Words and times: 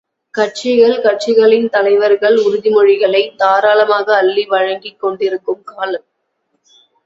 கட்சிகள் 0.33 1.01
கட்சிகளின் 1.01 1.69
தலைவர்கள் 1.69 2.37
உறுதிமொழிகளைத் 2.37 3.35
தாராளமாக 3.35 4.15
அள்ளி 4.15 4.45
வழங்கிக் 4.45 4.99
கொண்டிருக்கும் 4.99 5.63
காலம்! 5.63 6.07